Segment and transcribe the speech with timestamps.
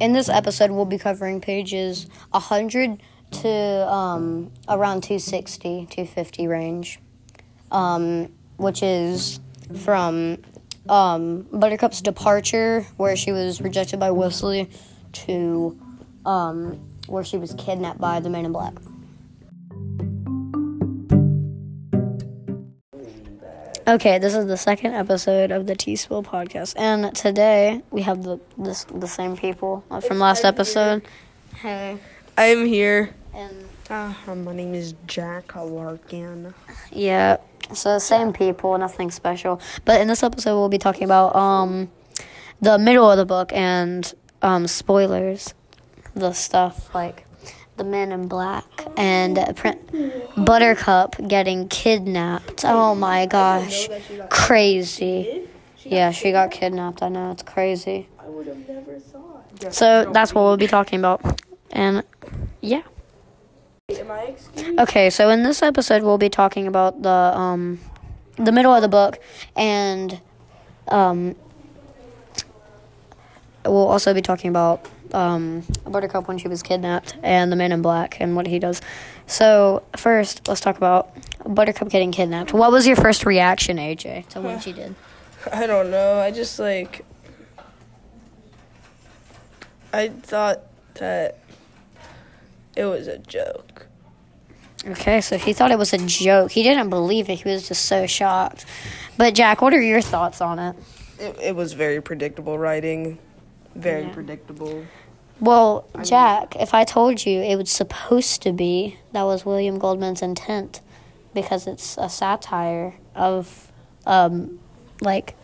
[0.00, 3.00] in this episode, we'll be covering pages 100
[3.30, 6.98] to um, around 260, 250 range,
[7.70, 9.38] um, which is
[9.84, 10.38] from
[10.88, 14.70] um, Buttercup's departure, where she was rejected by Westley,
[15.12, 15.78] to
[16.24, 18.74] um, where she was kidnapped by the Man in Black.
[23.90, 28.22] Okay, this is the second episode of the T Spill podcast, and today we have
[28.22, 31.02] the this, the same people from last episode.
[31.56, 31.98] Hey,
[32.38, 33.12] I'm here.
[33.34, 36.54] and Uh, my name is Jack Larkin.
[36.92, 37.38] yeah,
[37.72, 39.60] so same people, nothing special.
[39.84, 41.90] But in this episode, we'll be talking about um
[42.60, 45.52] the middle of the book and um spoilers,
[46.14, 47.26] the stuff like
[47.80, 48.64] the Men in Black
[48.98, 49.36] and
[50.36, 52.62] Buttercup getting kidnapped.
[52.66, 53.88] Oh my gosh,
[54.28, 55.48] crazy.
[55.78, 57.02] Yeah, she got kidnapped.
[57.02, 58.06] I know it's crazy.
[58.18, 59.72] I would have never thought.
[59.72, 61.40] So that's what we'll be talking about.
[61.70, 62.04] And
[62.60, 62.82] yeah.
[63.90, 67.80] Okay, so in this episode we'll be talking about the um
[68.36, 69.18] the middle of the book
[69.56, 70.20] and
[70.88, 71.34] um
[73.64, 77.82] we'll also be talking about um Buttercup when she was kidnapped and the man in
[77.82, 78.80] black and what he does.
[79.26, 81.10] So first let's talk about
[81.46, 82.52] Buttercup getting kidnapped.
[82.52, 84.94] What was your first reaction, AJ, to what she did?
[85.52, 86.18] I don't know.
[86.20, 87.04] I just like.
[89.92, 90.60] I thought
[90.94, 91.38] that
[92.76, 93.86] it was a joke.
[94.86, 96.52] Okay, so he thought it was a joke.
[96.52, 97.40] He didn't believe it.
[97.40, 98.64] He was just so shocked.
[99.18, 100.76] But Jack, what are your thoughts on it?
[101.18, 103.18] It, it was very predictable writing.
[103.74, 104.12] Very Yeah.
[104.12, 104.84] predictable.
[105.40, 110.20] Well, Jack, if I told you it was supposed to be, that was William Goldman's
[110.20, 110.80] intent,
[111.32, 113.72] because it's a satire of,
[114.06, 114.58] um,
[115.00, 115.34] like,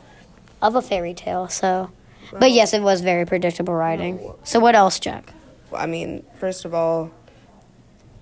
[0.61, 1.49] of a fairy tale.
[1.49, 1.91] So,
[2.39, 4.33] but yes, it was very predictable writing.
[4.45, 5.33] So, what else, Jack?
[5.75, 7.11] I mean, first of all,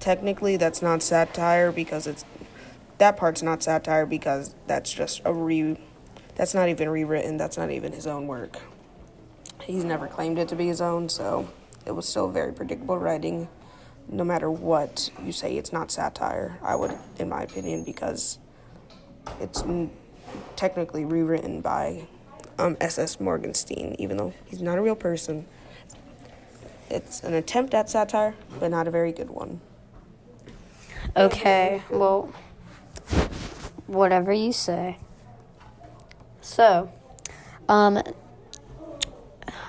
[0.00, 2.24] technically that's not satire because it's
[2.98, 5.78] that part's not satire because that's just a re
[6.36, 8.58] that's not even rewritten, that's not even his own work.
[9.64, 11.48] He's never claimed it to be his own, so
[11.86, 13.48] it was still very predictable writing.
[14.08, 16.58] No matter what you say, it's not satire.
[16.62, 18.38] I would, in my opinion, because
[19.40, 19.90] it's n-
[20.56, 22.06] technically rewritten by
[22.58, 23.18] um, S.S.
[23.18, 25.46] Morgenstern, even though he's not a real person.
[26.90, 29.60] It's an attempt at satire, but not a very good one.
[31.16, 32.32] Okay, well,
[33.86, 34.98] whatever you say.
[36.42, 36.92] So,
[37.68, 38.02] um,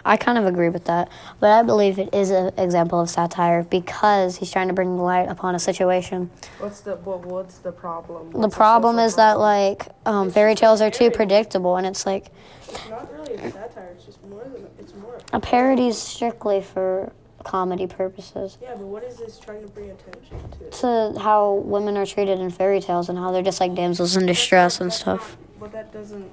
[0.05, 3.63] I kind of agree with that, but I believe it is an example of satire
[3.63, 6.29] because he's trying to bring light upon a situation.
[6.59, 8.29] What's the what, What's the problem?
[8.39, 12.27] The problem is that like um, fairy tales are too predictable, and it's like
[12.69, 13.93] it's not really a satire.
[13.95, 15.19] It's just more than it's more.
[15.33, 17.11] a parody is strictly for
[17.43, 18.59] comedy purposes.
[18.61, 21.13] Yeah, but what is this trying to bring attention to?
[21.13, 24.27] To how women are treated in fairy tales and how they're just like damsels in
[24.27, 25.35] distress and stuff.
[25.59, 26.29] But that doesn't.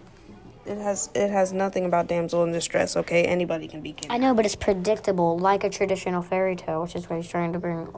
[0.65, 2.97] It has it has nothing about damsel in distress.
[2.97, 6.95] Okay, anybody can be I know, but it's predictable, like a traditional fairy tale, which
[6.95, 7.93] is what he's trying to bring,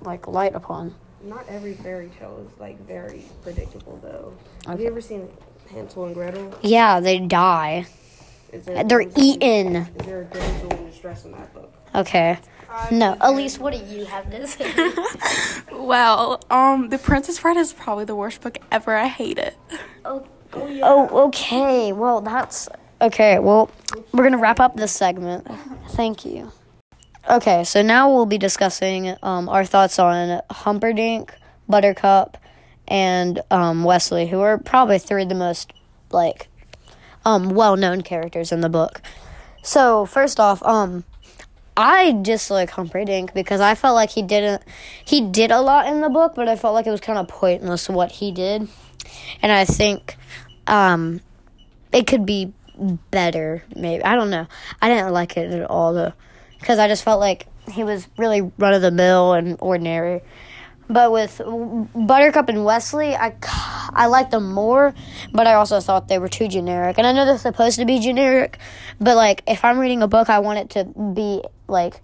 [0.00, 0.94] like, light upon.
[1.22, 4.32] Not every fairy tale is like very predictable though.
[4.70, 5.28] Have you ever seen
[5.70, 6.54] Hansel and Gretel?
[6.62, 7.86] Yeah, they die.
[8.52, 9.76] Is They're damsel- eaten.
[9.76, 11.72] Is there a damsel in distress in that book?
[11.94, 12.38] Okay.
[12.92, 14.70] No, Elise, what do you have to say?
[15.72, 18.94] Well, um, The Princess Bride is probably the worst book ever.
[18.96, 19.56] I hate it.
[20.82, 21.92] Oh, okay.
[21.92, 22.68] Well, that's
[23.00, 23.38] okay.
[23.38, 23.70] Well,
[24.12, 25.46] we're gonna wrap up this segment.
[25.90, 26.52] Thank you.
[27.28, 31.34] Okay, so now we'll be discussing um, our thoughts on Humperdinck,
[31.68, 32.38] Buttercup,
[32.86, 35.72] and um, Westley, who are probably three of the most
[36.12, 36.48] like
[37.24, 39.02] um, well-known characters in the book.
[39.62, 41.02] So first off, um,
[41.76, 44.62] I dislike Humperdinck because I felt like he didn't.
[45.04, 47.26] He did a lot in the book, but I felt like it was kind of
[47.26, 48.68] pointless what he did,
[49.42, 50.16] and I think
[50.66, 51.20] um,
[51.92, 52.52] it could be
[53.10, 53.64] better.
[53.74, 54.46] Maybe I don't know.
[54.80, 56.12] I didn't like it at all though,
[56.60, 60.22] because I just felt like he was really run of the mill and ordinary.
[60.88, 61.40] But with
[61.96, 63.34] Buttercup and Westley, I,
[63.90, 64.94] I liked them more,
[65.32, 66.98] but I also thought they were too generic.
[66.98, 68.58] And I know they're supposed to be generic,
[69.00, 72.00] but like if I'm reading a book, I want it to be like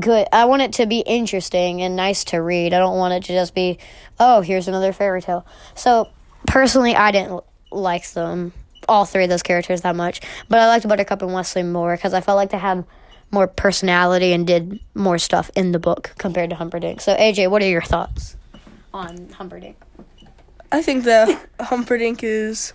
[0.00, 0.28] good.
[0.32, 2.72] I want it to be interesting and nice to read.
[2.72, 3.78] I don't want it to just be,
[4.18, 5.44] oh, here's another fairy tale.
[5.74, 6.08] So
[6.46, 8.52] personally, I didn't like them,
[8.88, 12.14] all three of those characters that much, but I liked Buttercup and Westley more because
[12.14, 12.84] I felt like they had
[13.30, 17.00] more personality and did more stuff in the book compared to Humperdinck.
[17.00, 18.36] So AJ, what are your thoughts
[18.92, 19.76] on Humperdinck?
[20.70, 22.74] I think that Humperdinck is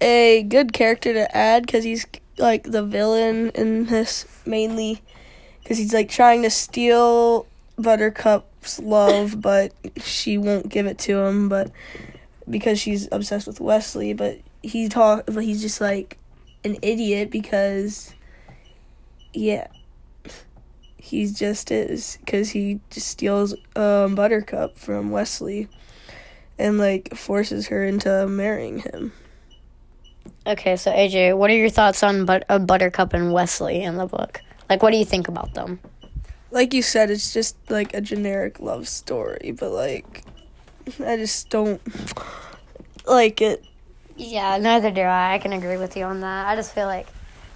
[0.00, 2.06] a good character to add because he's
[2.38, 5.02] like the villain in this mainly
[5.62, 7.46] because he's like trying to steal
[7.76, 11.48] Buttercup's love, but she won't give it to him.
[11.48, 11.70] But
[12.50, 16.18] because she's obsessed with Westley, but he talk, but he's just like
[16.64, 18.14] an idiot because
[19.32, 19.68] yeah,
[20.96, 25.68] he's just is because he just steals um, Buttercup from Westley
[26.58, 29.12] and like forces her into marrying him.
[30.46, 34.06] Okay, so AJ, what are your thoughts on but- uh, Buttercup and Westley in the
[34.06, 34.40] book?
[34.68, 35.80] Like, what do you think about them?
[36.50, 40.24] Like you said, it's just like a generic love story, but like
[40.98, 41.80] I just don't
[43.06, 43.64] like it.
[44.16, 45.34] Yeah, neither do I.
[45.34, 46.48] I can agree with you on that.
[46.48, 47.06] I just feel like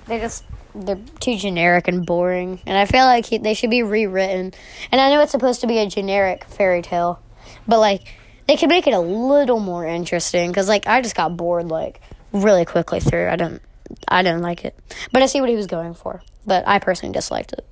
[0.07, 0.45] they just
[0.75, 4.53] they're too generic and boring, and I feel like he, they should be rewritten.
[4.91, 7.21] And I know it's supposed to be a generic fairy tale,
[7.67, 8.15] but like
[8.47, 10.51] they could make it a little more interesting.
[10.51, 12.01] Because like I just got bored like
[12.33, 13.29] really quickly through.
[13.29, 13.63] I didn't
[14.09, 14.79] I didn't like it,
[15.13, 16.23] but I see what he was going for.
[16.47, 17.67] But I personally disliked it.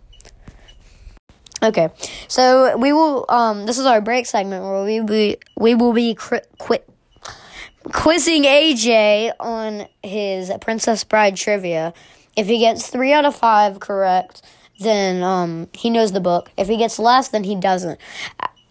[1.62, 1.90] Okay,
[2.26, 3.24] so we will.
[3.28, 6.88] Um, this is our break segment where we be we will be quit
[7.84, 11.94] quizzing AJ on his Princess Bride trivia.
[12.36, 14.42] If he gets three out of five correct,
[14.80, 16.50] then um, he knows the book.
[16.56, 18.00] If he gets less, then he doesn't.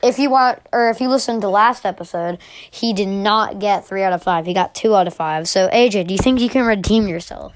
[0.04, 2.40] If you want, or if you listen to last episode,
[2.72, 4.46] he did not get three out of five.
[4.46, 5.48] He got two out of five.
[5.48, 7.54] So AJ, do you think you can redeem yourself?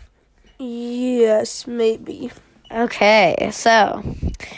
[0.59, 2.31] Yes, maybe.
[2.75, 4.03] Okay, so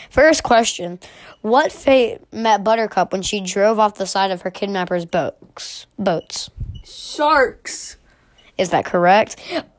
[0.09, 0.99] first question:
[1.41, 5.85] What fate met Buttercup when she drove off the side of her kidnapper's boats?
[5.99, 6.49] Boats.
[6.83, 7.97] Sharks.
[8.57, 9.35] Is that correct?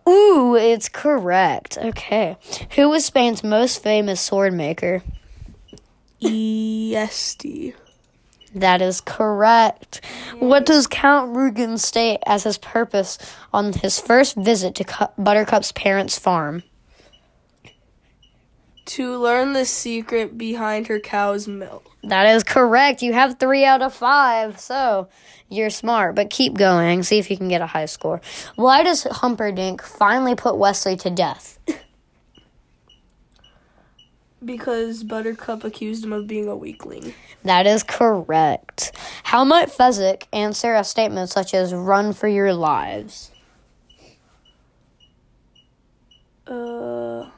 [0.09, 1.79] Ooh, it's correct.
[1.79, 2.37] Okay.
[2.77, 5.03] Who was Spain's most famous sword maker?
[6.23, 7.75] Yeste.
[8.55, 10.01] That is correct.
[10.39, 13.19] What does Count Rugen state as his purpose
[13.53, 16.63] on his first visit to Buttercup's parents' farm?
[18.89, 21.91] To learn the secret behind her cow's milk.
[22.05, 23.03] That is correct.
[23.03, 25.09] You have three out of five, so
[25.51, 26.15] you're smart.
[26.15, 27.03] But keep going.
[27.03, 28.23] See if you can get a high score.
[28.57, 31.59] Why does Humperdinck finally put Westley to death?
[34.43, 37.13] Because Buttercup accused him of being a weakling.
[37.45, 38.93] That is correct.
[39.25, 43.33] How might Fezzik answer a statement such as "Run for your lives"?
[46.47, 47.29] Uh,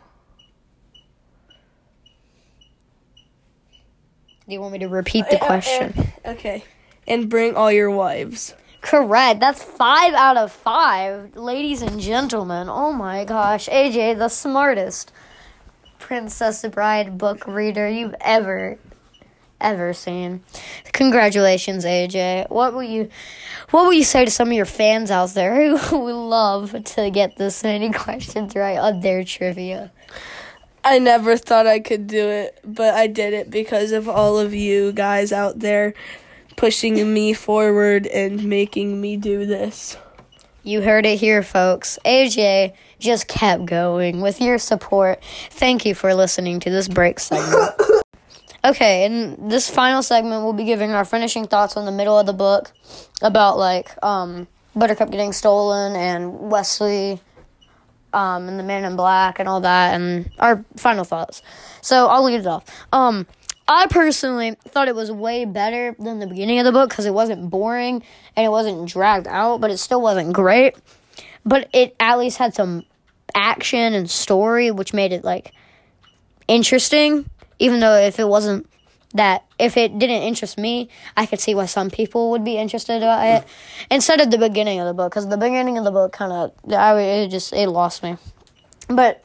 [4.51, 6.13] Do you want me to repeat the uh, uh, uh, question?
[6.27, 6.65] okay.
[7.07, 8.53] And bring all your wives.
[8.81, 9.39] Correct.
[9.39, 12.69] That's five out of five, ladies and gentlemen.
[12.69, 15.13] Oh my gosh, AJ, the smartest
[16.01, 18.81] Princess Bride book reader you've ever,
[19.61, 20.43] ever seen.
[20.93, 22.51] Congratulations, AJ.
[22.51, 23.09] What will you,
[23.71, 27.11] what will you say to some of your fans out there who would love to
[27.11, 29.93] get this many questions right on their trivia?
[30.83, 34.55] I never thought I could do it, but I did it because of all of
[34.55, 35.95] you guys out there
[36.57, 39.97] pushing me forward and making me do this.
[40.63, 41.99] You heard it here, folks.
[42.05, 45.23] AJ just kept going with your support.
[45.51, 47.73] Thank you for listening to this break segment.
[48.65, 52.27] okay, in this final segment, we'll be giving our finishing thoughts on the middle of
[52.27, 52.73] the book
[53.23, 57.21] about like um, Buttercup getting stolen and Westley
[58.13, 61.43] um, and the Man in Black and all that, and our final thoughts.
[61.83, 62.65] So I'll leave it off.
[62.93, 63.27] Um,
[63.69, 67.15] I personally thought it was way better than the beginning of the book because it
[67.15, 68.03] wasn't boring
[68.35, 70.77] and it wasn't dragged out, but it still wasn't great.
[71.45, 72.85] But it at least had some
[73.35, 75.53] action and story, which made it like
[76.49, 77.29] interesting.
[77.59, 78.70] Even though if it wasn't
[79.15, 82.99] that, if it didn't interest me, I could see why some people would be interested
[82.99, 83.45] about it.
[83.91, 86.53] Instead of the beginning of the book, because the beginning of the book kind of,
[86.73, 88.17] I it just it lost me.
[88.89, 89.25] But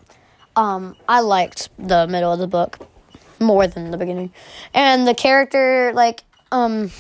[0.56, 2.80] um, I liked the middle of the book
[3.40, 4.32] more than the beginning.
[4.74, 6.92] And the character like um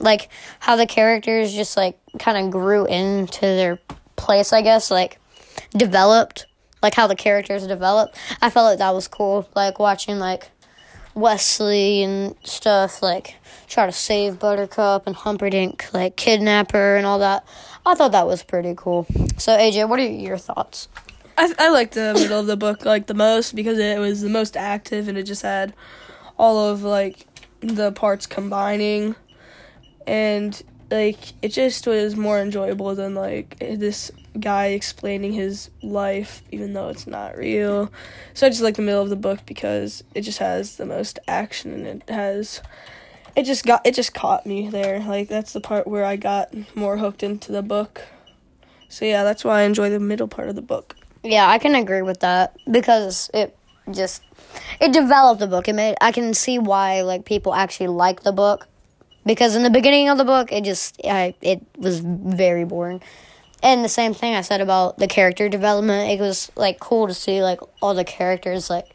[0.00, 3.78] like how the characters just like kind of grew into their
[4.16, 5.18] place, I guess, like
[5.72, 6.46] developed,
[6.82, 8.16] like how the characters developed.
[8.40, 10.50] I felt like that was cool, like watching like
[11.14, 13.36] Westley and stuff like
[13.68, 17.44] try to save Buttercup and Humperdinck like kidnap her and all that.
[17.84, 19.06] I thought that was pretty cool.
[19.38, 20.88] So AJ, what are your thoughts?
[21.36, 24.28] I I liked the middle of the book like the most because it was the
[24.28, 25.74] most active and it just had
[26.38, 27.26] all of like
[27.60, 29.14] the parts combining
[30.06, 30.62] and
[30.92, 36.88] like it just was more enjoyable than like this guy explaining his life even though
[36.88, 37.90] it's not real.
[38.34, 41.18] So I just like the middle of the book because it just has the most
[41.26, 42.60] action and it has
[43.34, 45.00] it just got it just caught me there.
[45.00, 48.02] Like that's the part where I got more hooked into the book.
[48.88, 50.96] So yeah, that's why I enjoy the middle part of the book.
[51.22, 53.56] Yeah, I can agree with that because it
[53.90, 54.22] just
[54.80, 55.68] it developed the book.
[55.68, 58.68] It made I can see why like people actually like the book
[59.24, 63.02] because in the beginning of the book it just I it was very boring.
[63.62, 66.10] And the same thing I said about the character development.
[66.10, 68.88] It was like cool to see like all the characters like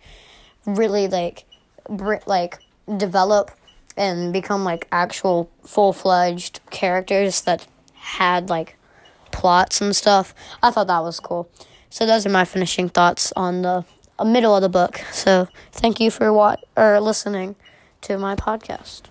[0.65, 1.46] really like
[1.89, 2.60] br- like
[2.98, 3.51] develop
[3.96, 8.77] and become like actual full-fledged characters that had like
[9.31, 10.36] plots and stuff.
[10.62, 11.50] I thought that was cool.
[11.89, 13.86] So those are my finishing thoughts on the
[14.24, 14.98] middle of the book.
[15.12, 17.55] So thank you for what or listening
[18.01, 19.03] to my podcast.